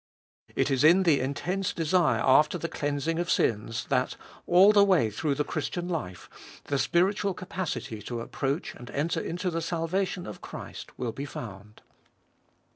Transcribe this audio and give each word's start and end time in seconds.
It 0.55 0.71
is 0.71 0.83
in 0.83 1.03
the 1.03 1.19
intense 1.19 1.73
desire 1.73 2.21
after 2.25 2.57
the 2.57 2.67
cleansing 2.67 3.19
of 3.19 3.29
sins, 3.29 3.85
that, 3.89 4.15
all 4.47 4.71
the 4.71 4.83
way 4.83 5.11
through 5.11 5.35
the 5.35 5.43
Christian 5.43 5.87
life, 5.87 6.27
the 6.63 6.79
spiritual 6.79 7.35
capacity 7.35 8.01
to 8.01 8.21
approach 8.21 8.73
and 8.73 8.89
enter 8.89 9.19
into 9.19 9.51
the 9.51 9.61
salvation 9.61 10.25
of 10.25 10.41
Christ 10.41 10.97
will 10.97 11.11
be 11.11 11.25
found. 11.25 11.83